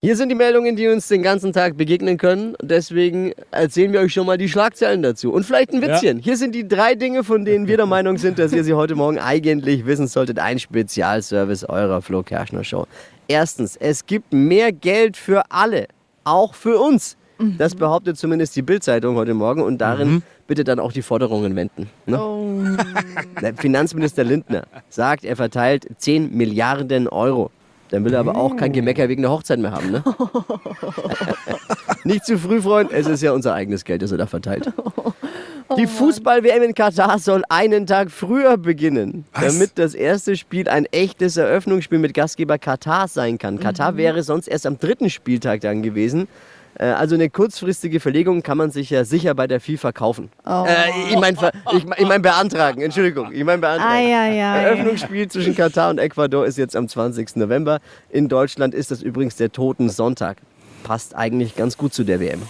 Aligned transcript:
Hier 0.00 0.14
sind 0.14 0.28
die 0.28 0.36
Meldungen, 0.36 0.76
die 0.76 0.86
uns 0.86 1.08
den 1.08 1.24
ganzen 1.24 1.52
Tag 1.52 1.76
begegnen 1.76 2.18
können. 2.18 2.54
Deswegen 2.62 3.32
erzählen 3.50 3.92
wir 3.92 3.98
euch 3.98 4.12
schon 4.12 4.26
mal 4.26 4.38
die 4.38 4.48
Schlagzeilen 4.48 5.02
dazu. 5.02 5.32
Und 5.32 5.42
vielleicht 5.42 5.72
ein 5.72 5.82
Witzchen. 5.82 6.18
Ja. 6.18 6.24
Hier 6.24 6.36
sind 6.36 6.54
die 6.54 6.68
drei 6.68 6.94
Dinge, 6.94 7.24
von 7.24 7.44
denen 7.44 7.66
wir 7.66 7.76
der 7.78 7.86
Meinung 7.96 8.16
sind, 8.16 8.38
dass 8.38 8.52
ihr 8.52 8.62
sie 8.62 8.74
heute 8.74 8.94
Morgen 8.94 9.18
eigentlich 9.18 9.86
wissen 9.86 10.06
solltet. 10.06 10.38
Ein 10.38 10.60
Spezialservice 10.60 11.64
eurer 11.64 12.00
Flo 12.00 12.22
Kerschner 12.22 12.62
Show. 12.62 12.86
Erstens, 13.26 13.74
es 13.74 14.06
gibt 14.06 14.32
mehr 14.32 14.70
Geld 14.70 15.16
für 15.16 15.42
alle. 15.50 15.88
Auch 16.22 16.54
für 16.54 16.78
uns. 16.78 17.16
Das 17.58 17.74
behauptet 17.74 18.18
zumindest 18.18 18.54
die 18.54 18.62
Bildzeitung 18.62 19.16
heute 19.16 19.34
Morgen 19.34 19.62
und 19.62 19.78
darin 19.78 20.10
mhm. 20.10 20.22
bitte 20.46 20.62
dann 20.62 20.78
auch 20.78 20.92
die 20.92 21.02
Forderungen 21.02 21.56
wenden. 21.56 21.90
Ne? 22.06 22.20
Oh. 22.20 22.64
Finanzminister 23.56 24.22
Lindner 24.22 24.64
sagt, 24.90 25.24
er 25.24 25.34
verteilt 25.34 25.88
10 25.98 26.36
Milliarden 26.36 27.08
Euro. 27.08 27.50
Dann 27.90 28.04
will 28.04 28.12
er 28.12 28.20
aber 28.20 28.36
auch 28.36 28.56
kein 28.56 28.72
Gemecker 28.72 29.08
wegen 29.08 29.22
der 29.22 29.30
Hochzeit 29.30 29.58
mehr 29.58 29.72
haben. 29.72 29.90
Ne? 29.90 30.04
Nicht 32.04 32.26
zu 32.26 32.38
früh, 32.38 32.60
Freund. 32.60 32.92
Es 32.92 33.06
ist 33.06 33.22
ja 33.22 33.32
unser 33.32 33.54
eigenes 33.54 33.84
Geld, 33.84 34.02
das 34.02 34.12
er 34.12 34.18
da 34.18 34.26
verteilt. 34.26 34.70
Oh 35.68 35.76
die 35.76 35.86
Fußball-WM 35.86 36.62
in 36.62 36.74
Katar 36.74 37.18
soll 37.18 37.42
einen 37.48 37.86
Tag 37.86 38.10
früher 38.10 38.56
beginnen, 38.56 39.24
Was? 39.32 39.44
damit 39.44 39.72
das 39.74 39.94
erste 39.94 40.36
Spiel 40.36 40.68
ein 40.68 40.86
echtes 40.86 41.36
Eröffnungsspiel 41.36 41.98
mit 41.98 42.14
Gastgeber 42.14 42.58
Katar 42.58 43.08
sein 43.08 43.38
kann. 43.38 43.60
Katar 43.60 43.92
mhm. 43.92 43.96
wäre 43.98 44.22
sonst 44.22 44.48
erst 44.48 44.66
am 44.66 44.78
dritten 44.78 45.10
Spieltag 45.10 45.60
dann 45.60 45.82
gewesen. 45.82 46.28
Äh, 46.78 46.86
also 46.86 47.16
eine 47.16 47.28
kurzfristige 47.28 48.00
Verlegung 48.00 48.42
kann 48.42 48.56
man 48.56 48.70
sich 48.70 48.90
ja 48.90 49.04
sicher 49.04 49.34
bei 49.34 49.46
der 49.46 49.60
FIFA 49.60 49.92
kaufen. 49.92 50.30
Oh. 50.46 50.64
Äh, 50.66 51.10
ich 51.10 51.18
meine 51.18 51.36
ich, 51.72 51.84
ich 51.96 52.06
mein 52.06 52.22
beantragen, 52.22 52.80
Entschuldigung. 52.80 53.32
Ich 53.32 53.44
meine 53.44 53.58
beantragen. 53.58 53.92
Ai. 53.92 54.38
Eröffnungsspiel 54.38 55.28
zwischen 55.28 55.54
Katar 55.54 55.90
und 55.90 55.98
Ecuador 55.98 56.46
ist 56.46 56.56
jetzt 56.56 56.76
am 56.76 56.88
20. 56.88 57.36
November. 57.36 57.80
In 58.10 58.28
Deutschland 58.28 58.74
ist 58.74 58.90
das 58.90 59.02
übrigens 59.02 59.36
der 59.36 59.50
Toten 59.50 59.90
Sonntag. 59.90 60.38
Passt 60.84 61.16
eigentlich 61.16 61.56
ganz 61.56 61.76
gut 61.76 61.92
zu 61.92 62.04
der 62.04 62.20
WM. 62.20 62.42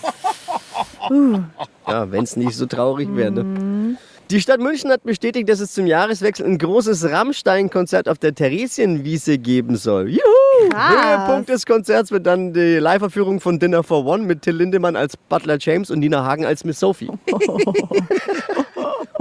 Uh. 1.11 1.41
Ja, 1.87 2.11
wenn 2.13 2.25
es 2.25 2.37
nicht 2.37 2.55
so 2.55 2.67
traurig 2.67 3.09
wäre. 3.15 3.31
Ne? 3.31 3.45
Mhm. 3.45 3.99
Die 4.31 4.43
Stadt 4.43 4.61
München 4.61 4.91
hat 4.91 5.05
bestätigt, 5.05 5.49
dass 5.49 5.59
es 5.59 5.73
zum 5.73 5.87
Jahreswechsel 5.87 6.45
ein 6.45 6.59
großes 6.59 7.11
Rammstein-Konzert 7.11 8.11
auf 8.11 8.19
der 8.19 8.35
Theresienwiese 8.35 9.39
geben 9.39 9.77
soll. 9.77 10.11
Juhu! 10.11 10.48
Höhepunkt 10.73 11.49
des 11.49 11.67
Konzerts 11.67 12.11
wird 12.11 12.27
dann 12.27 12.53
die 12.53 12.79
Live-Verführung 12.79 13.41
von 13.41 13.59
Dinner 13.59 13.83
for 13.83 14.05
One 14.05 14.25
mit 14.25 14.43
Till 14.43 14.57
Lindemann 14.57 14.97
als 14.97 15.17
Butler 15.17 15.57
James 15.59 15.91
und 15.91 16.01
Nina 16.01 16.25
Hagen 16.25 16.45
als 16.45 16.65
Miss 16.65 16.81
Sophie. 16.81 17.11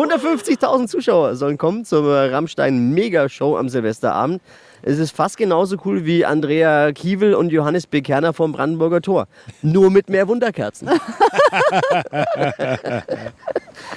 150.000 0.09 0.88
Zuschauer 0.88 1.36
sollen 1.36 1.58
kommen 1.58 1.83
zur 1.83 2.31
Rammstein-Megashow 2.31 3.58
am 3.58 3.67
Silvesterabend. 3.69 4.41
Es 4.83 4.99
ist 4.99 5.11
fast 5.11 5.38
genauso 5.38 5.77
cool 5.86 6.05
wie 6.05 6.23
Andrea 6.23 6.91
Kiewel 6.94 7.33
und 7.33 7.52
Johannes 7.52 7.88
Bekerner 7.88 8.31
vom 8.31 8.52
Brandenburger 8.53 9.02
Tor. 9.02 9.27
Nur 9.61 9.89
mit 9.89 10.09
mehr 10.09 10.27
Wunderkerzen. 10.27 10.89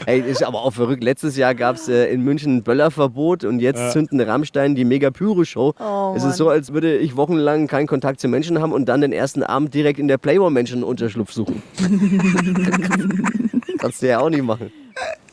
Ey, 0.06 0.20
ist 0.20 0.42
aber 0.42 0.62
auch 0.62 0.72
verrückt. 0.72 1.04
Letztes 1.04 1.36
Jahr 1.36 1.54
gab 1.54 1.76
es 1.76 1.88
äh, 1.88 2.06
in 2.12 2.22
München 2.22 2.56
ein 2.56 2.62
Böllerverbot 2.62 3.44
und 3.44 3.60
jetzt 3.60 3.78
ja. 3.78 3.90
zünden 3.90 4.20
Rammstein 4.20 4.74
die 4.74 4.84
Mega-Pyro-Show. 4.84 5.74
Oh, 5.78 6.14
es 6.16 6.24
ist 6.24 6.38
so, 6.38 6.48
als 6.48 6.72
würde 6.72 6.96
ich 6.96 7.16
wochenlang 7.16 7.66
keinen 7.66 7.86
Kontakt 7.86 8.18
zu 8.20 8.26
Menschen 8.28 8.60
haben 8.60 8.72
und 8.72 8.86
dann 8.86 9.00
den 9.00 9.12
ersten 9.12 9.42
Abend 9.42 9.74
direkt 9.74 9.98
in 9.98 10.08
der 10.08 10.18
Playboy-Menschen-Unterschlupf 10.18 11.32
suchen. 11.32 11.62
Kannst 13.78 14.02
du 14.02 14.08
ja 14.08 14.18
auch 14.20 14.30
nicht 14.30 14.42
machen. 14.42 14.72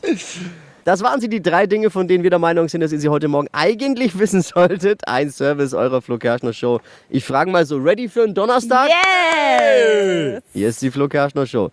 Das 0.88 1.02
waren 1.02 1.20
sie, 1.20 1.28
die 1.28 1.42
drei 1.42 1.66
Dinge, 1.66 1.90
von 1.90 2.08
denen 2.08 2.22
wir 2.22 2.30
der 2.30 2.38
Meinung 2.38 2.66
sind, 2.66 2.80
dass 2.80 2.92
ihr 2.92 2.98
sie 2.98 3.10
heute 3.10 3.28
Morgen 3.28 3.48
eigentlich 3.52 4.18
wissen 4.18 4.40
solltet. 4.40 5.06
Ein 5.06 5.28
Service 5.28 5.74
eurer 5.74 6.00
Flo 6.00 6.16
Kerschner 6.16 6.54
Show. 6.54 6.80
Ich 7.10 7.26
frage 7.26 7.50
mal 7.50 7.66
so, 7.66 7.76
ready 7.76 8.08
für 8.08 8.22
einen 8.22 8.34
Donnerstag? 8.34 8.88
Yes! 8.88 10.42
Hier 10.54 10.68
ist 10.70 10.80
die 10.80 10.90
Flo 10.90 11.06
Kerschner 11.06 11.44
Show. 11.44 11.70